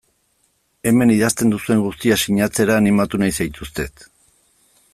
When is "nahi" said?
3.25-3.37